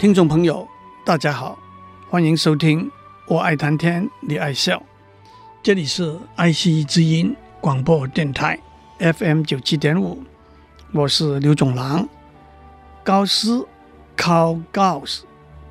[0.00, 0.66] 听众朋友，
[1.04, 1.58] 大家好，
[2.08, 2.90] 欢迎收听。
[3.26, 4.82] 我爱谈天，你爱笑。
[5.62, 8.58] 这里是爱惜之音广播电台
[8.98, 10.24] FM 九七点五，
[10.92, 12.08] 我是刘总郎。
[13.04, 13.68] 高斯
[14.16, 15.20] Carl Gauss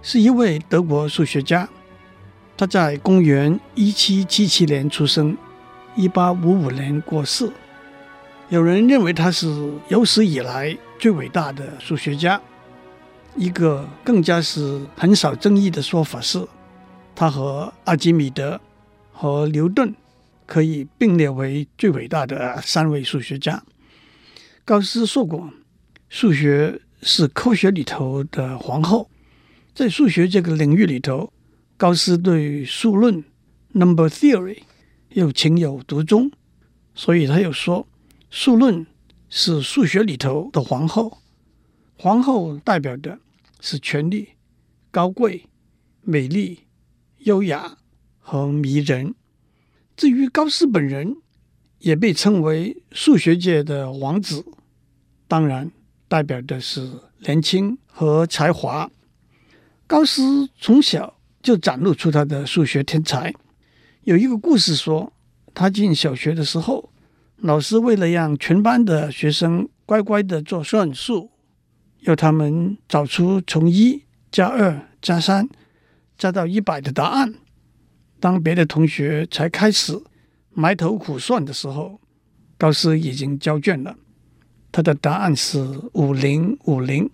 [0.04, 1.68] 是一位德国数学家，
[2.56, 5.36] 他在公元一七七七年出生，
[5.96, 7.52] 一八五五年过世。
[8.50, 12.40] 有人认为他是有史以来最伟大的数学家。
[13.36, 16.46] 一个更加是很少争议的说法是，
[17.16, 18.60] 他和阿基米德
[19.12, 19.94] 和牛顿
[20.46, 23.64] 可以并列为最伟大的三位数学家。
[24.66, 25.50] 高斯说过
[26.10, 29.10] ：“数学是科学里头的皇后。”
[29.74, 31.32] 在数学这个领域里头，
[31.78, 33.24] 高斯对数论
[33.74, 34.64] （number theory）
[35.10, 36.30] 又情有独钟，
[36.94, 37.88] 所以他又说
[38.30, 38.86] ：“数论
[39.30, 41.20] 是数学里头的皇后。”
[42.02, 43.20] 皇后代表的
[43.60, 44.30] 是权力、
[44.90, 45.44] 高贵、
[46.02, 46.60] 美丽、
[47.18, 47.78] 优雅
[48.20, 49.14] 和迷人。
[49.98, 51.18] 至于高斯本人，
[51.80, 54.46] 也被称为数学界的王子，
[55.28, 55.70] 当然
[56.08, 58.90] 代表的是年轻和才华。
[59.86, 63.34] 高斯从小就展露出他的数学天才。
[64.04, 65.12] 有一个故事说，
[65.54, 66.94] 他进小学的时候，
[67.36, 71.32] 老师为了让全班的学生乖乖地做算术。
[72.02, 75.50] 要他们找出从一加二加三
[76.18, 77.36] 加到一百的答案。
[78.20, 80.02] 当别的同学才开始
[80.52, 82.00] 埋头苦算的时候，
[82.58, 83.96] 高斯已经交卷了。
[84.72, 85.60] 他的答案是
[85.94, 87.10] 五零五零。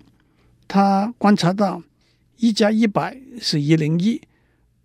[0.68, 1.84] 他观察到
[2.38, 4.22] 一加一百是一零一，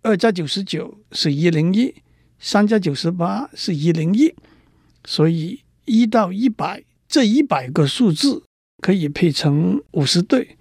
[0.03, 1.95] 二加九十九是一零一，
[2.39, 4.33] 三加九十八是一零一。
[5.03, 8.43] 所以一到一百这一百个数字。
[8.81, 10.57] 可以配成五十对，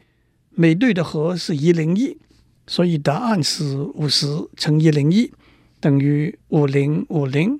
[0.50, 2.19] 每对的和是一零一，
[2.66, 4.26] 所以答案是五十
[4.56, 5.32] 乘一零一
[5.81, 7.58] 等于五零五零。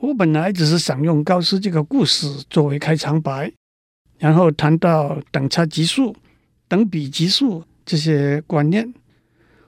[0.00, 3.52] 我本来只是想用高斯这个故事作为开场白，
[4.18, 6.16] 然后谈到等差级数、
[6.66, 8.94] 等比级数这些观念。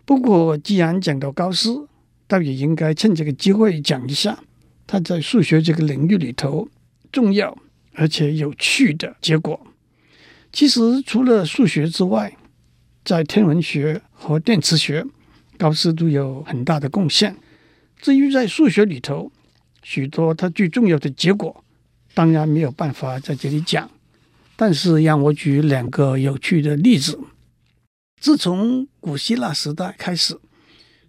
[0.04, 1.86] 不过既然讲到高斯，
[2.26, 4.38] 倒也应该趁这个机会讲一下
[4.86, 6.68] 他在数学这个领域里头
[7.12, 7.56] 重要
[7.94, 9.60] 而且有趣的结果。
[10.52, 12.36] 其实，除了数学之外，
[13.04, 15.06] 在天文学和电磁学，
[15.56, 17.36] 高斯都有很大的贡献。
[18.00, 19.30] 至于在数学里头，
[19.82, 21.64] 许多他最重要的结果，
[22.14, 23.90] 当然没有办法在这里讲。
[24.56, 27.18] 但是，让我举两个有趣的例子。
[28.20, 30.38] 自从古希腊时代开始，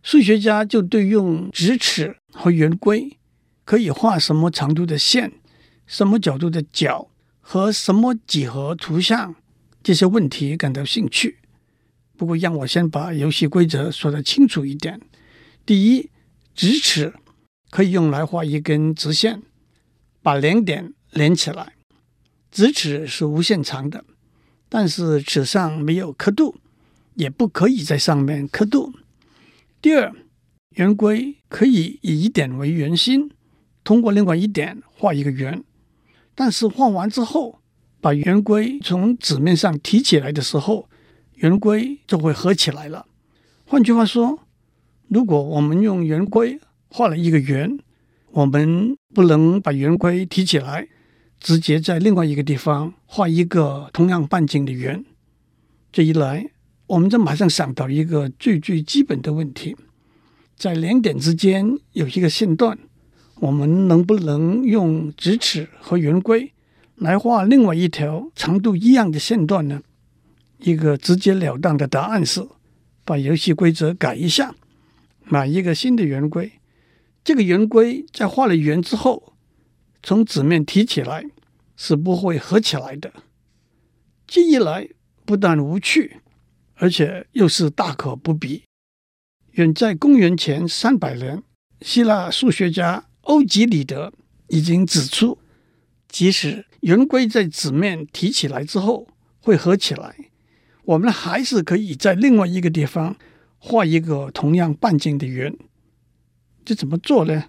[0.02, 3.18] 数学家就对用直尺和圆规
[3.66, 5.34] 可以画什么长度的线、
[5.85, 7.11] 什么角度的角。
[7.41, 9.35] 和什么几何图像
[9.84, 11.40] 这些问题感到兴趣。
[12.16, 15.02] 不过，让我先把游戏规则说得清楚一点。
[15.66, 16.09] 第一，
[16.53, 17.13] 直尺
[17.72, 19.41] 可以用来画一根直线，
[20.22, 21.74] 把两点连起来。
[22.52, 24.06] 直尺是无限长的，
[24.69, 26.58] 但是尺上没有刻度，
[27.16, 28.94] 也不可以在上面刻度。
[29.81, 30.13] 第二，
[30.75, 33.31] 圆规可以以一点为圆心，
[33.84, 35.63] 通过另外一点画一个圆。
[36.41, 37.59] 但是画完之后，
[38.00, 40.90] 把圆规从纸面上提起来的时候，
[41.35, 43.06] 圆规就会合起来了。
[43.63, 44.40] 换句话说，
[45.07, 47.78] 如果我们用圆规画了一个圆，
[48.31, 50.88] 我们不能把圆规提起来，
[51.40, 55.05] 直接在另外一个地方画一个同样半径的圆。
[55.91, 56.49] 这一来，
[56.87, 59.78] 我们就马上想到一个最最基本的问题：
[60.55, 62.79] 在两点之间有一个线段。
[63.41, 66.53] 我们能不能用直尺和圆规
[66.97, 69.82] 来画另外一条长度一样的线段呢？
[70.59, 72.47] 一个直截了当的答案是，
[73.03, 74.53] 把游戏规则改一下，
[75.23, 76.52] 买一个新的圆规。
[77.23, 79.34] 这个圆规在画了圆之后，
[80.03, 81.26] 从纸面提起来
[81.76, 83.11] 是不会合起来的。
[84.28, 84.87] 这一来
[85.26, 86.17] 不但无趣，
[86.76, 88.66] 而且又是大可不必。
[89.53, 91.41] 远在公元前三百年，
[91.82, 93.05] 希腊数学家。
[93.22, 94.12] 欧几里得
[94.47, 95.38] 已经指出，
[96.08, 99.08] 即使圆规在纸面提起来之后
[99.40, 100.16] 会合起来，
[100.84, 103.16] 我们还是可以在另外一个地方
[103.59, 105.56] 画一个同样半径的圆。
[106.66, 107.46] 这怎么做呢？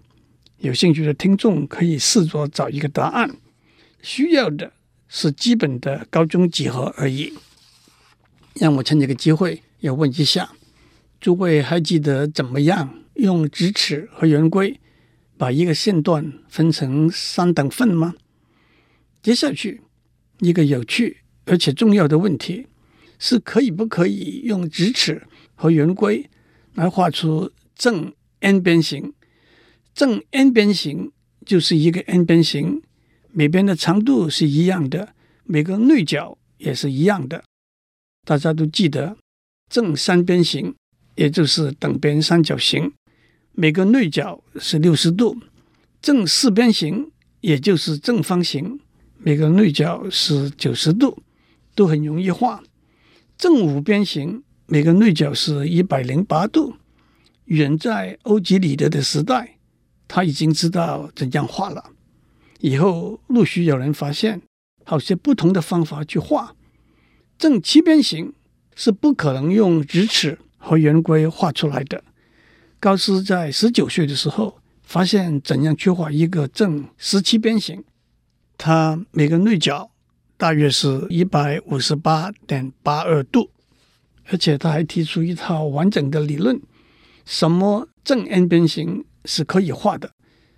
[0.58, 3.34] 有兴趣的听众可以试着找一个答案。
[4.00, 4.72] 需要的
[5.08, 7.32] 是基本的高中几何而已。
[8.54, 10.52] 让我趁这个机会要问一下，
[11.20, 14.78] 诸位还记得怎么样用直尺和圆规
[15.42, 18.14] 把一个线段分成三等份吗？
[19.20, 19.82] 接下去
[20.38, 22.68] 一个有趣而且重要的问题
[23.18, 26.30] 是：可以不可以用直尺和圆规
[26.74, 29.12] 来画出正 n 边形？
[29.92, 31.10] 正 n 边形
[31.44, 32.80] 就是一个 n 边形，
[33.32, 35.12] 每边的长度是一样的，
[35.42, 37.42] 每个内角也是一样的。
[38.24, 39.16] 大家都记得，
[39.68, 40.76] 正三边形，
[41.16, 42.92] 也就是等边三角形，
[43.54, 45.36] 每个内角是六十度；
[46.00, 47.10] 正四边形，
[47.42, 48.80] 也就是正方形，
[49.18, 51.22] 每个内角是九十度，
[51.74, 52.62] 都很容易画。
[53.36, 56.76] 正五边形，每个内角是一百零八度。
[57.46, 59.58] 远在欧几里得的时代，
[60.08, 61.90] 他已经知道怎样画了。
[62.60, 64.40] 以后陆续有人发现，
[64.84, 66.54] 好些不同的方法去画。
[67.36, 68.32] 正七边形
[68.74, 72.04] 是不可能用直尺和圆规画出来的。
[72.82, 77.84] 高斯在十九岁的时候发现怎样去画一个正十七边形，
[78.58, 79.92] 它每个内角
[80.36, 83.50] 大约是一百五十八点八二度，
[84.26, 86.60] 而且他还提出一套完整的理论：
[87.24, 90.10] 什么正 n 边形是可以画的，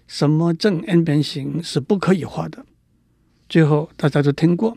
[0.09, 2.65] 什么正 n 边形是不可以画的。
[3.51, 4.75] 最后大家都听过。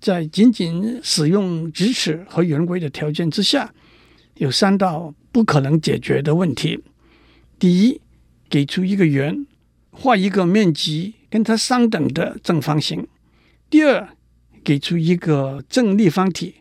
[0.00, 3.72] 在仅仅使用直尺和圆规的条件之下，
[4.34, 6.80] 有三道不可能解决的问题：
[7.58, 8.00] 第一，
[8.48, 9.46] 给出一个圆，
[9.90, 13.02] 画一个面积跟它相等的正方形；
[13.68, 14.08] 第二，
[14.62, 16.56] 给出一个正立方体，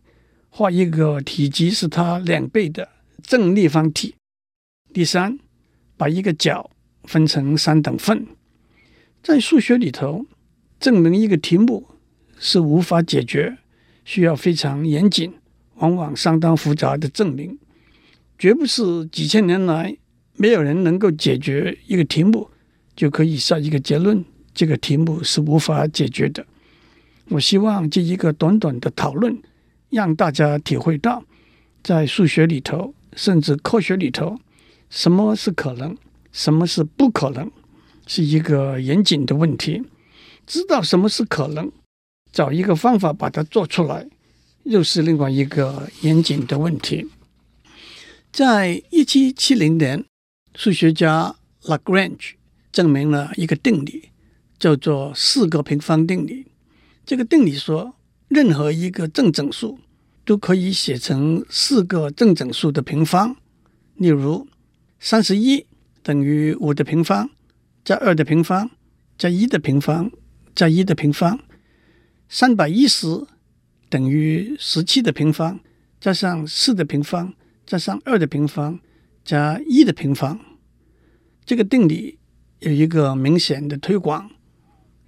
[0.50, 2.90] 画一个体积是它两倍的
[3.22, 4.16] 正立方体；
[4.92, 5.38] 第三，
[5.96, 6.72] 把一个角
[7.04, 8.26] 分成三等份。
[9.22, 10.26] 在数学里头，
[10.80, 11.88] 证明一个题目。
[12.40, 13.58] 是无法解决，
[14.06, 15.34] 需要非常严谨，
[15.78, 17.58] 往往相当复杂的证明，
[18.38, 19.98] 绝不是几千年来
[20.38, 22.50] 没有人能够解决一个题目
[22.96, 24.24] 就可以下一个结论，
[24.54, 26.46] 这个题目是无法解决的。
[27.30, 29.38] 我希望这一个短短的讨论，
[29.90, 31.24] 让大家体会到，
[31.84, 34.40] 在数学里头，甚至科学里头，
[34.90, 35.98] 什么是可能，
[36.32, 37.52] 什么是不可能，
[38.06, 39.84] 是一个严谨的问题。
[40.46, 41.72] 知道什么是可能。
[42.32, 44.08] 找一个方法把它做出来，
[44.64, 47.08] 又是另外一个严谨的问题。
[48.32, 50.06] 在一七七零年，
[50.58, 52.32] 数学家 Lagrange
[52.72, 54.10] 证明了一个定理，
[54.58, 56.48] 叫做四个平方定理。
[57.06, 57.94] 这个定理说，
[58.28, 59.78] 任何一个正整数
[60.26, 63.38] 都可以写成四个正整数的平方。
[63.98, 64.48] 例如，
[65.00, 65.64] 三十一
[66.02, 67.30] 等于五的平方
[67.86, 68.72] 加二的平方
[69.16, 70.12] 加一的平方
[70.56, 71.40] 加一的平方。
[72.28, 73.28] 三百一十
[73.90, 75.60] 等于十七的平方
[76.02, 77.32] 加上四的平方
[77.64, 78.80] 加上二的平方
[79.28, 80.40] 加一的平方。
[81.46, 82.18] 这个定理
[82.60, 84.32] 有一个明显的推广：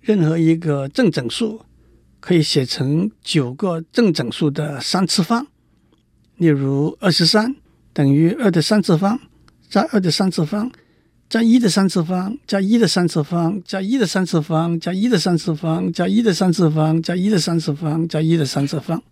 [0.01, 1.61] 任何一个正整数
[2.19, 5.47] 可以写成九个正整数的三次方。
[6.35, 7.55] 例如，二十三
[7.93, 9.17] 等于二的三次方
[9.69, 10.69] 加二的三次方。
[11.29, 19.03] 加一的三次方，加一的三次方，加一的三次方，加一的三次方，加一的三次方，加一的三次方，加一的三次方。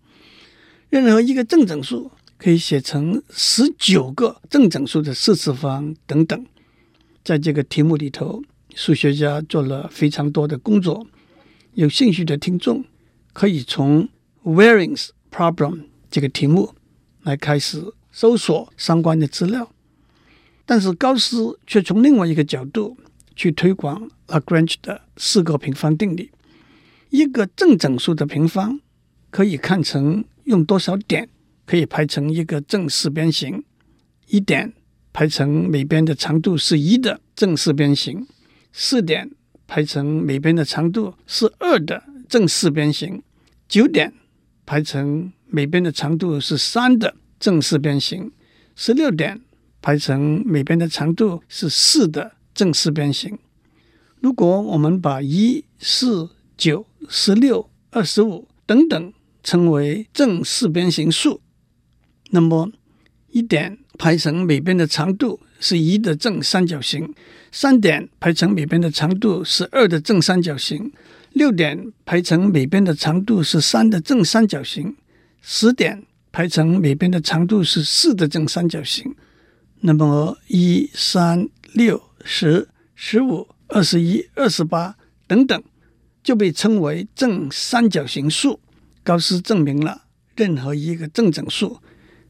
[0.90, 6.46] 任何一个正整数可以写成十九个正整数的四次方等等。
[7.24, 8.42] 在这个题目里头，
[8.76, 11.06] 数学家做了非常多的工作。
[11.74, 12.86] 有兴趣的听众
[13.34, 14.08] 可以从
[14.44, 16.74] Waring's Problem 这个题目
[17.24, 19.72] 来开始搜索相关的资料。
[20.66, 22.98] 但是高斯却从另外一个角度
[23.36, 26.32] 去推广 Lagrange 的四个平方定理。
[27.10, 28.82] 一个正整数的平方
[29.30, 31.30] 可以看成用多少点
[31.68, 33.64] 可以排成一个正四边形，
[34.26, 34.74] 一点
[35.14, 38.26] 排成每边的长度是一的正四边形，
[38.74, 39.30] 四点
[39.68, 43.22] 排成每边的长度是二的正四边形，
[43.70, 44.12] 九点
[44.66, 48.32] 排成每边的长度是三的正四边形，
[48.76, 49.42] 十六点。
[49.80, 53.38] 排成每边的长度是四的正四边形。
[54.20, 61.40] 如果我们把一、四、九、十六、二十五等等称为正四边形数，
[62.32, 62.72] 那么
[63.32, 67.14] 一点排成每边的长度是一的正三角形，
[67.52, 70.92] 三点排成每边的长度是二的正三角形，
[71.34, 74.96] 六点排成每边的长度是三的正三角形，
[75.42, 76.04] 十点。
[76.30, 79.16] 排成每边的长度是四的正三角形，
[79.80, 85.64] 那么一、三、六、十、十五、二十一、二十八等等，
[86.22, 88.60] 就被称为正三角形数。
[89.04, 90.04] 高斯证明了
[90.36, 91.80] 任何一个正整数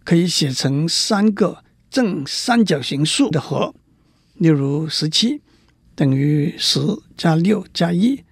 [0.07, 3.75] 可以写成三个正三角形数的和。
[4.35, 5.41] 例如，十七
[5.95, 6.79] 等于十
[7.17, 8.23] 加六加一，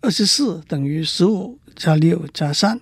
[0.00, 2.80] 二十四等于十五加六加三。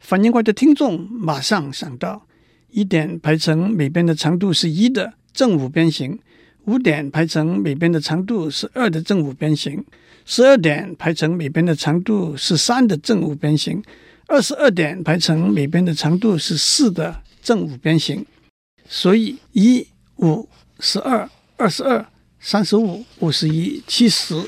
[0.00, 2.26] 反应快的听众马上想到，
[2.70, 6.18] 一点排成每边的长度是一的正五边形，
[6.64, 9.84] 五点排成每边的长度是二的正五边形，
[10.24, 13.82] 十二点排成每边的长度是三的正五边形，
[14.26, 18.24] 二十二点排成每边的长度是四的正五边形。
[18.88, 20.48] 所以一、五、
[20.80, 22.06] 十二、二十二、
[22.40, 24.42] 三十五、五十一、七十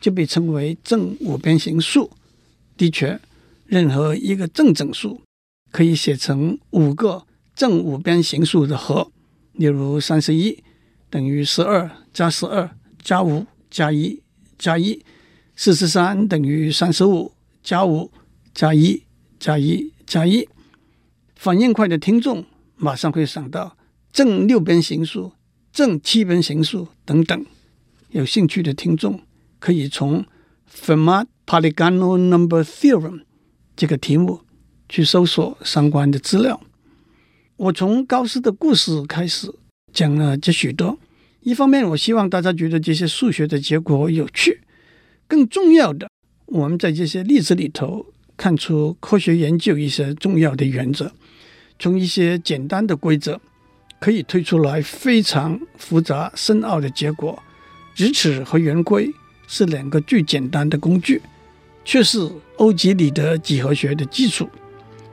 [0.00, 2.10] 就被称为正五边形数。
[2.76, 3.20] 的确。
[3.68, 5.20] 任何一个正整数
[5.72, 9.10] 可以写成五个正五边形数的和，
[9.54, 10.62] 例如三十一
[11.10, 12.70] 等于十二加十二
[13.02, 14.22] 加五加一
[14.56, 15.04] 加一，
[15.56, 18.12] 四十三等于三十五加五
[18.54, 19.02] 加一
[19.38, 20.48] 加一加一。
[21.34, 22.44] 反应快的听众
[22.76, 23.76] 马上会想到
[24.12, 25.32] 正六边形数、
[25.72, 27.46] 正七边形数等等。
[28.10, 29.20] 有兴趣的听众
[29.58, 30.24] 可以从
[30.72, 33.22] Fermat Polygonal Number Theorem。
[33.76, 34.40] 这个题目
[34.88, 36.60] 去搜索相关的资料。
[37.56, 39.52] 我从高斯的故事开始
[39.92, 40.98] 讲了这许多。
[41.40, 44.58] 一方面，我希望大家觉得这些数学的结果有趣；
[45.28, 46.08] 更重要的，
[46.46, 51.12] 我们在这些例子里头看出科学研究一些重要的原则。
[51.78, 53.40] 从一些简单的规则
[54.00, 57.42] 可以推出来非常复杂深奥的结果。
[57.94, 59.10] 直尺和圆规
[59.46, 61.20] 是两个最简单的工具。
[61.86, 64.48] 却是欧几里得几何学的基础。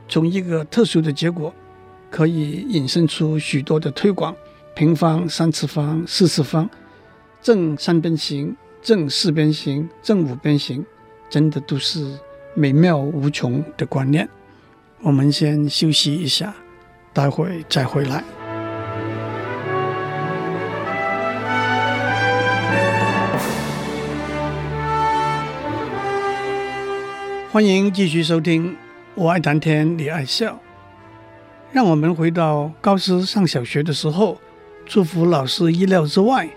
[0.09, 1.53] 从一个特殊的结果，
[2.09, 4.35] 可以引申出许多的推广：
[4.75, 6.67] 平方、三次方、四次方、
[7.43, 10.83] 正三边形、正四边形、正五边形，
[11.29, 12.17] 真的都是
[12.55, 14.29] 美妙无穷的观念。
[15.01, 16.53] 我们先休息一下，
[17.11, 18.23] 待会再回来。
[27.51, 28.75] 欢迎继续收听，
[29.15, 30.59] 我爱谈天，你爱笑。
[31.71, 34.39] 让我们回到高斯上小学的时候，
[34.85, 36.47] 祝福老师意料之外，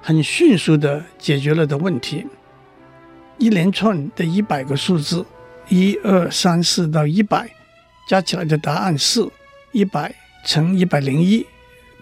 [0.00, 2.26] 很迅速地解决了的问题。
[3.38, 5.24] 一连串的一百个数字，
[5.70, 7.48] 一二三四到一百，
[8.08, 9.24] 加起来的答案是
[9.70, 10.12] 一百
[10.44, 11.46] 乘一百零一，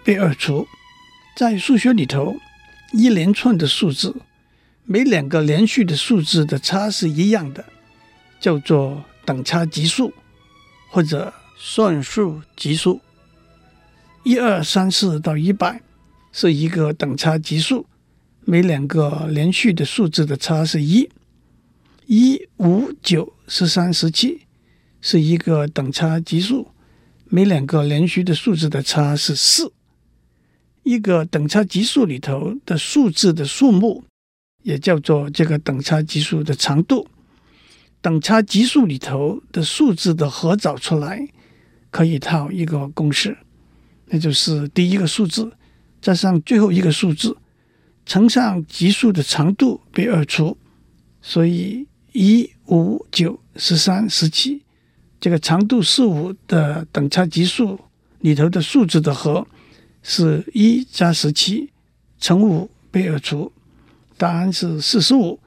[0.03, 0.67] 被二除。
[1.37, 2.35] 在数学里头，
[2.93, 4.15] 一连串的数字，
[4.85, 7.63] 每两个连续的数字的差是一样的。
[8.39, 10.13] 叫做等差级数
[10.89, 13.01] 或者算术级数，
[14.23, 15.81] 一二三四到一百
[16.31, 17.85] 是一个等差级数，
[18.45, 21.07] 每两个连续的数字的差是一。
[22.11, 24.47] 一五九十三十七
[24.99, 26.69] 是一个等差级数，
[27.25, 29.71] 每两个连续的数字的差是四。
[30.81, 34.03] 一个等差级数里头的数字的数目，
[34.63, 37.07] 也叫做这个等差级数的长度。
[38.01, 41.27] 等差级数里头的数字的和找出来，
[41.91, 43.37] 可以套一个公式，
[44.07, 45.51] 那就是第一个数字
[46.01, 47.37] 加上最后一个数字
[48.03, 50.57] 乘上级数的长度被二除，
[51.21, 54.63] 所以一五九十三十七
[55.19, 57.79] 这个长度是五的等差级数
[58.19, 59.45] 里头的数字的和
[60.01, 61.71] 是一加十七
[62.19, 63.51] 乘五被二除，
[64.17, 65.39] 答案是四十五。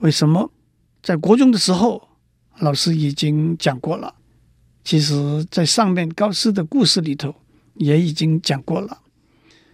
[0.00, 0.50] 为什么？
[1.02, 2.08] 在国中的时候，
[2.58, 4.14] 老师已经讲过了。
[4.82, 7.34] 其实，在上面高斯的故事里头
[7.74, 9.00] 也已经讲过了。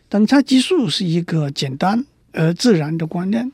[0.08, 3.50] 等差级数是一个简单而自然的观念。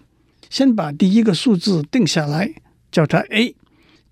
[0.57, 2.55] 先把第一个数字定下来，
[2.91, 3.55] 叫它 a；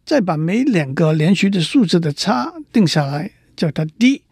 [0.04, 4.24] 再把每两个连续的数字的差定下来，叫它 d。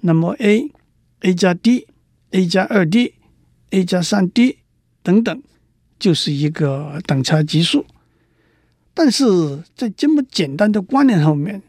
[0.00, 4.60] 那么 a，a 加 d，a 加二 d，a 加三 d
[5.02, 5.42] 等等，
[5.98, 7.84] 就是一个等差级数。
[8.94, 11.60] 但是在这么简单的观念后面，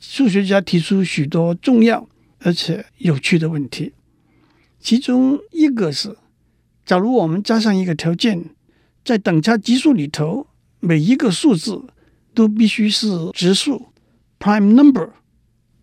[0.00, 2.08] 数学家提出许多重要
[2.40, 3.92] 而且有趣的问题。
[4.80, 6.16] 其中一个是，
[6.84, 8.46] 假如我们加上一个条件，
[9.04, 10.46] 在等差级数里头，
[10.78, 11.82] 每一个数字
[12.34, 13.88] 都必须是质数
[14.38, 15.10] （prime number）。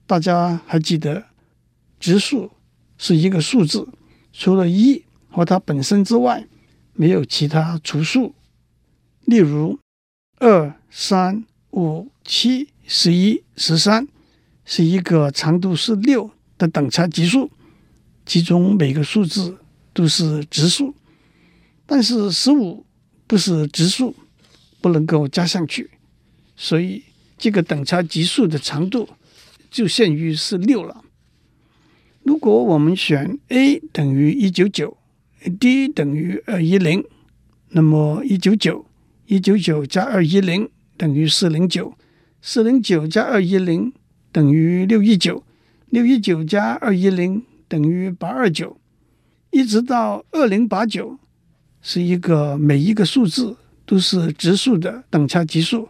[0.05, 1.25] 大家还记得，
[1.99, 2.51] 质数
[2.97, 3.87] 是一个数字，
[4.31, 6.47] 除了一和它本身之外，
[6.93, 8.33] 没有其他除数。
[9.25, 9.77] 例如，
[10.39, 14.07] 二、三、五、七、十一、十三
[14.63, 17.51] 是一个长度是六的等差级数，
[18.25, 19.57] 其中每个数字
[19.93, 20.95] 都是质数，
[21.85, 22.85] 但是十五
[23.27, 24.15] 不是质数，
[24.81, 25.91] 不能够加上去，
[26.55, 27.03] 所以
[27.37, 29.09] 这个等差级数的长度
[29.69, 31.03] 就限于是六了。
[32.23, 34.97] 如果我们选 a 等于一九九
[35.59, 37.03] ，d 等于二一零，
[37.69, 38.85] 那么一九九
[39.25, 41.93] 一九九加二一零等于四零九，
[42.41, 43.93] 四零九加二一零
[44.31, 45.43] 等于六一九，
[45.89, 48.79] 六一九加二一零等于八二九，
[49.51, 51.19] 一直到二零八九
[51.87, 55.87] 是一个每一个数字都是质数的等差级数，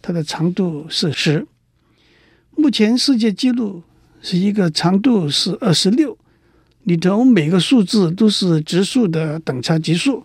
[0.00, 1.44] 它的长度是十。
[2.56, 3.82] 目前世界纪录。
[4.22, 6.18] 是一个长度是二十六，
[6.82, 10.24] 里头每个数字都是质数的等差级数。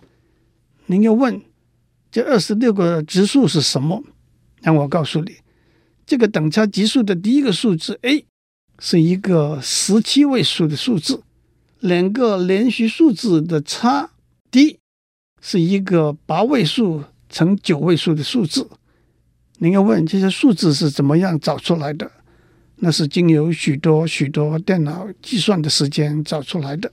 [0.88, 1.42] 您要问
[2.12, 4.04] 这二十六个质数是什么？
[4.62, 5.38] 让我告诉你，
[6.06, 8.26] 这个等差级数的第一个数字 a
[8.80, 11.24] 是一个十七位数的数字，
[11.80, 14.10] 两个连续数字的差
[14.52, 14.80] d
[15.48, 18.68] 是一个八位数乘九位数的数字。
[19.60, 22.12] 您要问这些数字是怎么样找出来的？
[22.78, 26.92] 那是经由许多许多电脑计算的时间找出来的。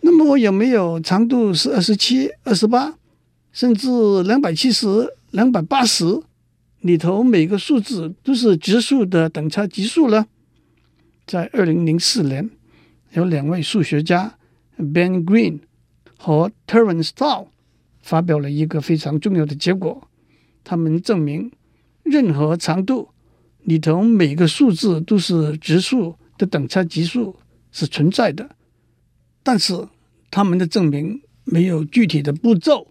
[0.00, 2.98] 那么我有没有长度是二十七、二十八，
[3.52, 3.88] 甚至
[4.24, 6.20] 两百七十、两百八十？
[6.80, 10.26] 里头每个数字都是质数的等差级数呢？
[11.24, 12.50] 在二零零四年，
[13.12, 14.34] 有两位数学家
[14.76, 15.60] Ben Green
[16.24, 17.48] 和 Terence Tao
[18.00, 20.06] 发表了一个非常重要的结果，
[20.62, 21.50] 他们证明
[22.04, 23.08] 任何长度。
[23.64, 27.34] 里头每个数字都是质数的等差级数
[27.72, 28.54] 是存在的，
[29.42, 29.88] 但是
[30.30, 32.86] 他们的证明没有具体的步骤，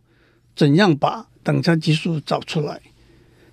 [0.53, 2.81] 怎样把等差级数找出来？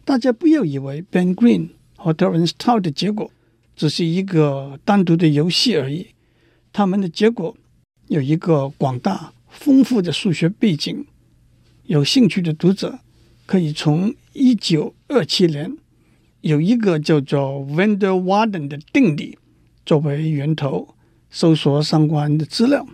[0.04, 3.30] 大家不要以为 Ben Green 和 Terence Tao 的结果
[3.76, 6.08] 只是一个单独的游戏而已，
[6.72, 7.56] 他们的结果
[8.08, 11.04] 有一个广大丰富的数学背景。
[11.86, 13.00] 有兴趣的读者
[13.44, 15.76] 可以从一九二七年。
[16.42, 19.36] 有一个叫做 van der Warden 的定理
[19.84, 20.94] 作为源头，
[21.28, 22.86] 搜索相关的资料。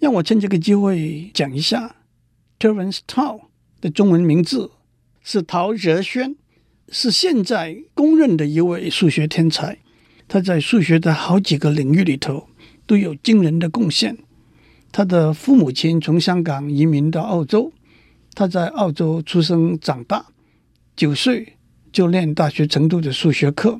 [0.00, 1.94] 让我趁这个机会讲一下
[2.58, 3.42] Terence Tao
[3.80, 4.72] 的中文名字
[5.22, 6.34] 是陶哲轩，
[6.88, 9.78] 是现在公认的一位数学天才。
[10.26, 12.48] 他在数学的好几个领域里头
[12.84, 14.18] 都有惊人的贡献。
[14.92, 17.72] 他的父母亲从香港移民到澳洲，
[18.34, 20.26] 他在澳洲出生长大，
[20.94, 21.54] 九岁。
[21.92, 23.78] 就念大学程度的数学课，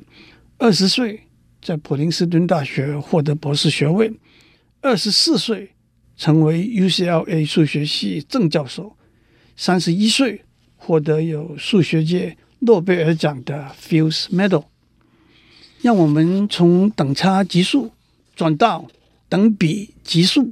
[0.59, 1.21] 二十岁
[1.59, 4.13] 在普林斯顿大学获得博士学位，
[4.81, 5.71] 二十四岁
[6.15, 8.95] 成为 UCLA 数学系正教授，
[9.57, 10.43] 三十一岁
[10.75, 14.65] 获得有数学界诺贝尔奖的 Fields Medal。
[15.81, 17.89] 让我们从等差级数
[18.35, 18.87] 转到
[19.27, 20.51] 等比级数，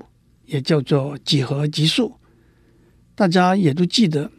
[0.51, 2.13] 也叫做几何级数。
[3.15, 4.31] 大家也都记得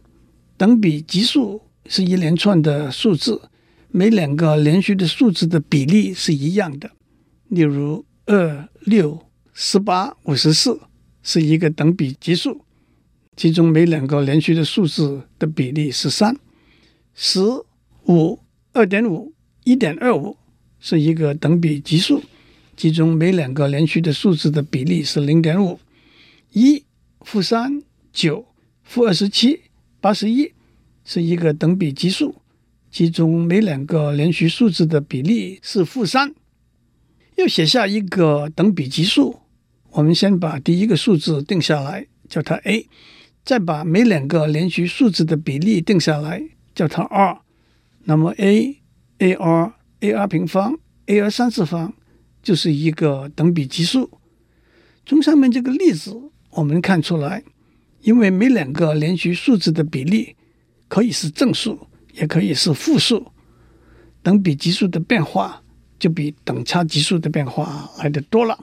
[0.56, 1.60] 等比级数。
[1.88, 3.42] 是一连串的数字，
[3.88, 6.88] 每两个连续的数字的比例是一样的。
[7.48, 9.20] 例如，二、六、
[9.52, 10.80] 十八、五十四
[11.24, 12.64] 是一个等比级数，
[13.36, 16.36] 其中每两个连续的数字的比例是三。
[17.14, 17.40] 十
[18.06, 18.38] 五、
[18.72, 19.32] 二点五、
[19.64, 20.36] 一点二五
[20.78, 22.22] 是一个等比级数，
[22.76, 25.80] 其中每两个连续的数字的比例是零点五。
[26.52, 26.84] 一、
[27.20, 28.46] 负三、九、
[28.82, 29.62] 负二十七、
[30.00, 30.52] 八十一。
[31.04, 32.36] 是一个等比级数，
[32.88, 36.32] 其中每两个连续数字的比例是负三。
[37.34, 39.40] 要写下一个等比级数，
[39.90, 42.88] 我们先把第一个数字定下来，叫它 a，
[43.44, 46.40] 再把每两个连续数字的比例定下来，
[46.72, 47.40] 叫它 r。
[48.04, 48.80] 那么 a、
[49.18, 51.92] ar、ar 平方、ar 三次方
[52.40, 54.08] 就是一个等比级数。
[55.04, 57.42] 从上面这个例子，我们看出来，
[58.02, 60.36] 因为每两个连续数字的比例。
[60.88, 63.32] 可以是正数，也可以是负数。
[64.22, 65.62] 等比级数的变化
[65.98, 68.58] 就比等差级数的变化来得多了。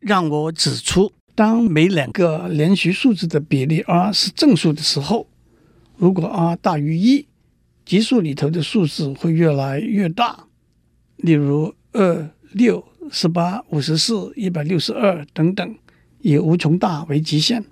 [0.00, 5.28] 让我指出，当每两个连续数字的比例 r 是正数的时候，
[5.96, 7.28] 如果 r 大于一，
[7.84, 10.46] 级数里头的数字会越来越大。
[11.14, 15.78] 例如二、六、十八、五十四、一百六十二等等，
[16.20, 17.64] 以无穷大为极限。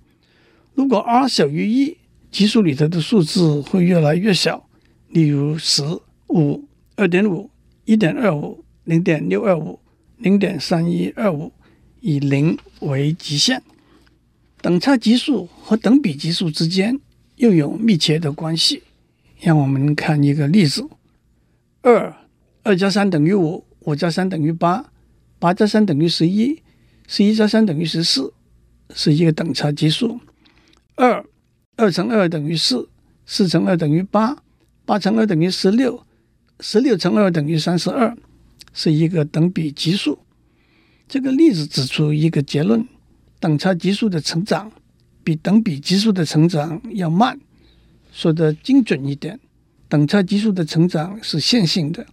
[0.74, 1.96] 如果 r 小于一，
[2.30, 4.68] 级数里头的数字会越来越小，
[5.08, 5.82] 例如十、
[6.28, 7.50] 五、二点五、
[7.84, 9.80] 一点二五、零点六二五、
[10.18, 11.52] 零点三一二五，
[12.00, 13.62] 以零为极限。
[14.61, 16.98] 等差级数和等比级数之间
[17.37, 18.82] 又有密切的关系。
[19.40, 20.87] 让我们看一个例子：
[21.80, 22.14] 二
[22.64, 24.92] 二加三等于五，五加三等于八，
[25.38, 26.61] 八加三等于十一，
[27.06, 28.34] 十一加三等于十四，
[28.94, 30.20] 是一个等差级数。
[30.94, 31.24] 二，
[31.77, 32.88] 二乘二等于四，
[33.27, 34.42] 四乘二等于八，
[34.85, 36.05] 八乘二等于十六，
[36.61, 38.16] 十六乘二等于三十二，
[38.72, 40.18] 是一个等比级数。
[41.07, 42.87] 这个例子指出一个结论：
[43.40, 44.70] 等差级数的成长
[45.22, 47.38] 比等比级数的成长要慢。
[48.12, 49.38] 说得精准一点，
[49.88, 52.05] 等差级数的成长是线性的，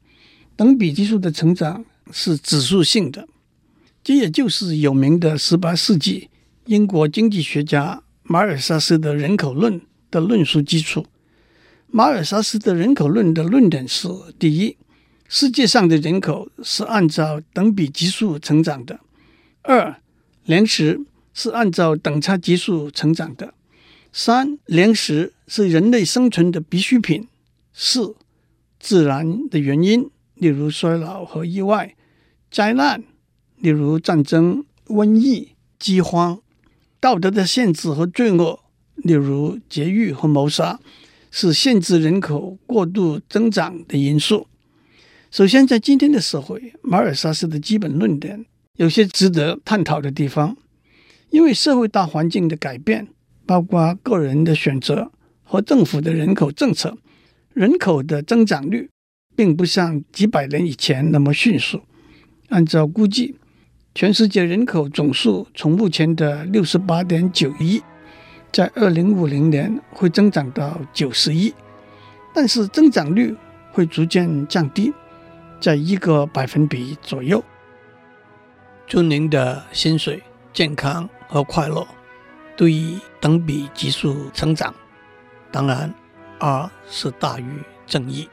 [0.55, 3.27] 等比级数的成长是指数性的。
[4.03, 6.29] 这也就是有名的十八世纪
[6.65, 8.01] 英国经济学家。
[8.23, 11.05] 马尔萨斯的人口论的论述基础。
[11.85, 14.07] 马尔萨斯的人口论的论点是：
[14.39, 14.75] 第一，
[15.27, 18.95] 世界上的人口是按照等比级数成长的；
[19.61, 20.01] 二，
[20.45, 21.01] 粮食
[21.35, 23.53] 是按照等差级数成长的；
[24.11, 27.27] 三，粮食是人类生存的必需品；
[27.73, 28.15] 四，
[28.79, 31.93] 自然的原因，例如衰老和意外；
[32.49, 33.03] 灾难，
[33.57, 36.41] 例如战争、瘟疫、饥荒。
[37.05, 38.59] 道德的限制和罪恶，
[38.95, 40.79] 例如劫狱和谋杀，
[41.29, 44.47] 是限制人口过度增长的因素。
[45.29, 48.43] 首先，在今天的社会，马尔萨斯的基本论点
[48.77, 50.57] 有些值得探讨的地方。
[51.29, 53.07] 因为社会大环境的改变，
[53.45, 55.11] 包括个人的选择
[55.43, 56.97] 和政府的人口政策，
[57.53, 58.89] 人口的增长率
[59.35, 61.83] 并不像几百年以前那么迅速。
[62.49, 63.35] 按照估计，
[63.95, 67.81] 全世界人口总数从目前的六十八点九亿，
[68.51, 71.53] 在二零五零年会增长到九十亿，
[72.33, 73.33] 但是增长率
[73.71, 74.93] 会逐渐降低，
[75.61, 77.41] 在一个百分比左右。
[78.85, 81.87] 祝您的薪水、健康和快乐
[82.57, 84.75] 都以等比级数成长。
[85.53, 85.89] 当然
[86.39, 87.45] ，R 是大于
[87.87, 88.27] 正义。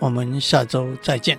[0.00, 1.38] 我们下周再见。